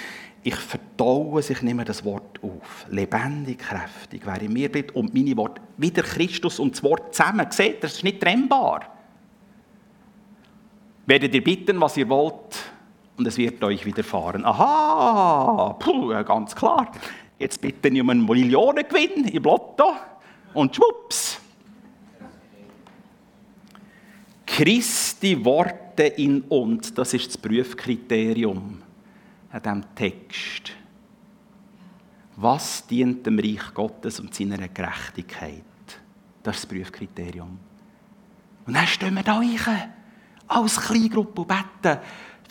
[0.45, 2.87] ich verdaue sich, nehme das Wort auf.
[2.91, 7.47] Lebendig, kräftig, wer in mir bleibt und meine Worte, wieder Christus und das Wort zusammen.
[7.51, 8.83] Seht, das ist nicht trennbar.
[11.07, 12.73] Werdet ihr bitten, was ihr wollt,
[13.17, 14.45] und es wird euch widerfahren.
[14.45, 16.91] Aha, puh, ganz klar.
[17.39, 19.95] Jetzt bitte ich um einen Millionengewinn im Lotto
[20.55, 21.41] und schwupps.
[24.47, 28.83] Christi Worte in uns, das ist das Prüfkriterium
[29.51, 30.73] an diesem Text.
[32.37, 35.63] Was dient dem Reich Gottes und seiner Gerechtigkeit?
[36.43, 37.59] Das ist das Prüfkriterium.
[38.67, 39.93] Und dann stehen wir da rein,
[40.47, 42.01] als Kleingruppe und beten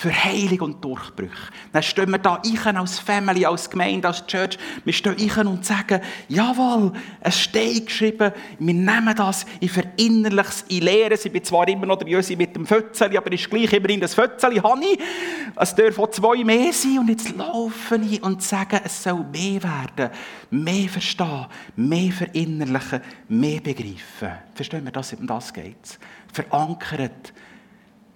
[0.04, 1.32] für Heilung und Durchbrüche.
[1.72, 4.58] Dann stehen wir da ein als Family, als Gemeinde, als Church.
[4.84, 10.66] Wir stehen ein und sagen, jawohl, es steht geschrieben, wir nehmen das, ich verinnerliche es,
[10.68, 11.24] ich lehre es.
[11.24, 14.14] Ich bin zwar immer noch der Jösi mit dem Fötzeli, aber ist gleich immerhin das
[14.14, 15.00] Fötzeli habe ich.
[15.56, 20.14] Es dürfen zwei mehr sein und jetzt laufen ich und sage, es soll mehr werden,
[20.50, 21.46] mehr verstehen,
[21.78, 24.32] mehr verinnerlichen, mehr begreifen.
[24.54, 25.14] Verstehen wir das?
[25.14, 25.98] Um das geht.
[26.34, 27.32] Verankert,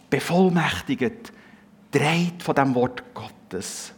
[0.09, 1.31] bevollmächtigt,
[1.91, 3.93] dreht von dem Wort Gottes.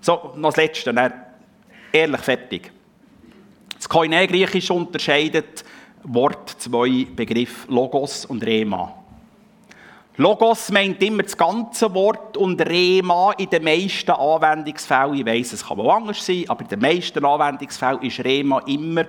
[0.00, 1.12] So, noch das Letzte, dann
[1.92, 2.72] ehrlich fertig.
[3.76, 5.64] Das Koine-Griechisch unterscheidet
[6.04, 8.94] Wort zwei Begriffe Logos und Rema.
[10.16, 15.66] Logos meint immer das ganze Wort und Rema in den meisten Anwendungsfällen, ich weiss, es
[15.66, 19.04] kann auch anders sein, aber in den meisten Anwendungsfällen ist Rema immer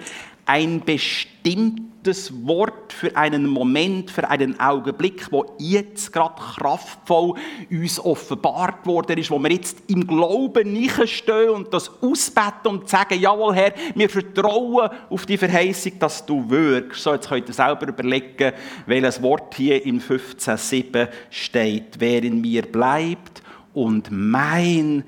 [0.45, 7.35] ein bestimmtes Wort für einen Moment, für einen Augenblick, wo jetzt gerade kraftvoll
[7.69, 12.89] uns offenbart worden ist, wo wir jetzt im Glauben nicht stehen und das ausbeten und
[12.89, 17.03] sagen, jawohl Herr, wir vertrauen auf die Verheißung, dass du wirkst.
[17.03, 18.53] So, jetzt könnt ihr selber überlegen,
[18.85, 21.99] welches Wort hier in 15,7 steht.
[21.99, 25.03] Wer in mir bleibt und mein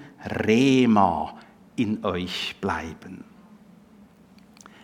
[0.45, 1.33] Rema
[1.75, 3.32] in euch bleiben.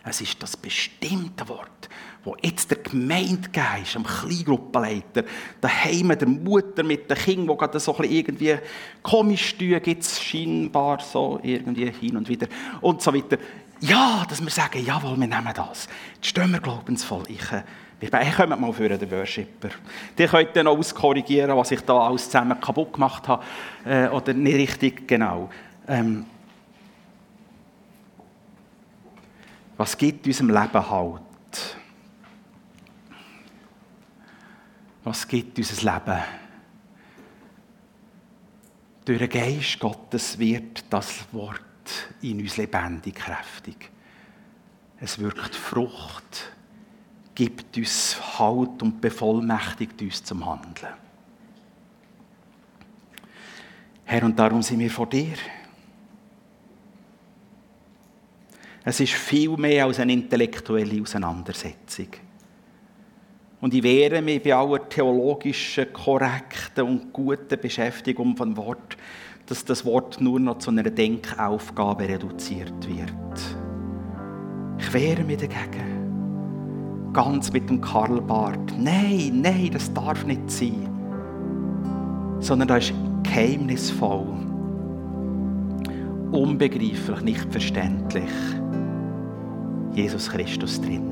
[0.04, 1.90] Es ist das bestimmte Wort,
[2.24, 5.24] wo jetzt der Gemeindegeist, am Kleingruppenleiter,
[5.62, 8.58] daheim der Mutter mit den Kindern, wo gerade so ein irgendwie
[9.04, 12.48] komisch tun, gibt es scheinbar so irgendwie hin und wieder
[12.82, 13.38] und so weiter.
[13.82, 15.88] Ja, dass wir sagen, jawohl, wir nehmen das.
[16.16, 17.24] Jetzt stehen wir glaubensvoll.
[17.30, 17.64] Ich, äh,
[18.02, 19.70] wir kommen mal für den Worshipper.
[20.18, 23.44] Die könnt dann auch auskorrigieren, was ich da alles zusammen kaputt gemacht habe
[23.86, 25.50] äh, oder nicht richtig genau.
[25.88, 26.26] Ähm,
[29.80, 31.22] Was gibt unserem Leben Halt?
[35.06, 36.22] Was gibt unser Leben?
[39.06, 41.62] Durch den Geist Gottes wird das Wort
[42.22, 43.90] in uns lebendig, kräftig.
[45.00, 46.52] Es wirkt Frucht,
[47.34, 50.94] gibt uns Halt und bevollmächtigt uns zum Handeln.
[54.04, 55.38] Herr, und darum sind wir vor dir.
[58.90, 62.08] Es ist viel mehr als eine intellektuelle Auseinandersetzung.
[63.62, 68.98] Und ich wehre mich bei aller theologischen, korrekten und guten Beschäftigung von Wort,
[69.46, 73.12] dass das Wort nur noch zu einer Denkaufgabe reduziert wird.
[74.80, 77.12] Ich wehre mich dagegen.
[77.14, 78.74] Ganz mit dem Karl Barth.
[78.76, 80.90] Nein, nein, das darf nicht sein.
[82.40, 84.26] Sondern das ist geheimnisvoll,
[86.32, 88.32] unbegreiflich, nicht verständlich.
[90.00, 91.04] Jesus Christus drin.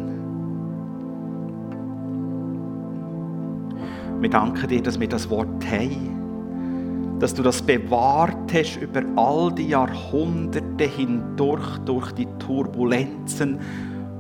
[4.19, 9.51] Wir danken dir, dass wir das Wort haben, dass du das bewahrt hast über all
[9.51, 13.59] die Jahrhunderte hindurch, durch die Turbulenzen,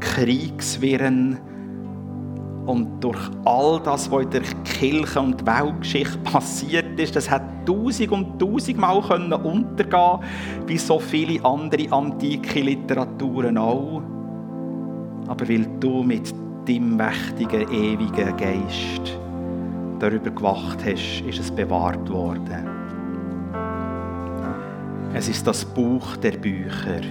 [0.01, 1.39] Kriegswirren
[2.65, 7.15] und durch all das, was in der Kirche und Weltgeschichte passiert ist.
[7.15, 10.19] Das hat tausend und tausendmal untergehen
[10.67, 14.01] wie so viele andere antike Literaturen auch
[15.27, 16.33] aber weil du mit
[16.67, 19.17] deinem mächtigen, ewigen Geist
[19.99, 22.67] darüber gewacht hast, ist es bewahrt worden.
[25.13, 27.01] Es ist das Buch der Bücher,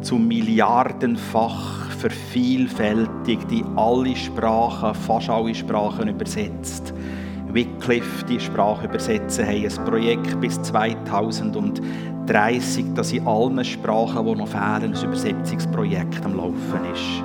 [0.00, 6.92] zum milliardenfach vervielfältigt in alle Sprachen, fast alle Sprachen übersetzt.
[7.52, 14.48] Wycliffe die Sprache übersetzen, haben ein Projekt bis 2030, das in allen Sprachen, die noch
[14.48, 17.22] fehlen, ein Übersetzungsprojekt am Laufen ist.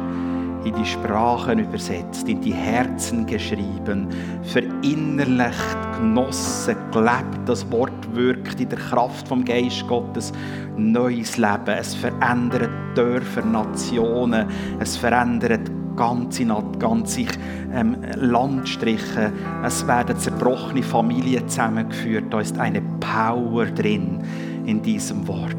[0.66, 4.10] In die Sprachen übersetzt, in die Herzen geschrieben,
[4.44, 7.40] verinnerlicht, genossen, gelebt.
[7.46, 10.34] Das Wort wirkt in der Kraft vom Geist Gottes
[10.76, 11.68] neues Leben.
[11.68, 14.50] Es verändert Dörfer, Nationen,
[14.80, 16.45] es verändert ganze,
[16.80, 17.26] ganze
[17.74, 19.34] ähm, Landstriche.
[19.66, 22.26] Es werden zerbrochene Familien zusammengeführt.
[22.30, 24.22] Da ist eine Power drin
[24.66, 25.56] in diesem Wort.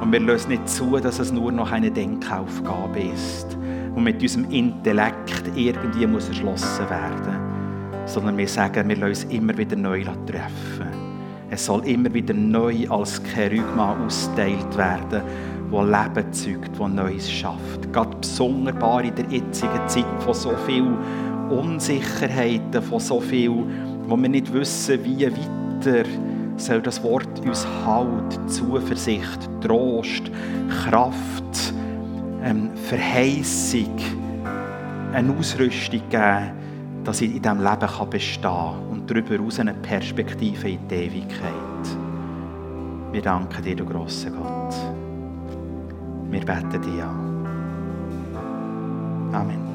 [0.00, 3.56] Und wir lösen nicht zu, dass es nur noch eine Denkaufgabe ist
[3.94, 7.36] und mit unserem Intellekt irgendwie muss erschlossen werden,
[8.06, 10.88] sondern wir sagen, wir lösen immer wieder neu treffen.
[11.50, 15.22] Es soll immer wieder neu als Kerygma austeilt werden
[15.72, 17.90] wo Leben zeugt, wo Neues schafft.
[17.92, 20.86] Gerade besonderbar in der jetzigen Zeit von so viel
[21.48, 23.64] Unsicherheiten, von so viel,
[24.06, 26.08] wo wir nicht wissen, wie weiter
[26.56, 30.30] soll das Wort uns Halt, Zuversicht, Trost,
[30.84, 31.74] Kraft,
[32.44, 33.96] ähm, Verheißung,
[35.12, 36.52] eine Ausrüstung geben,
[37.02, 41.52] dass ich in diesem Leben bestehen kann und darüber hinaus eine Perspektive in die Ewigkeit.
[43.10, 45.01] Wir danken dir, du grosser Gott.
[46.32, 47.46] Wir beten dich an.
[49.34, 49.71] Amen.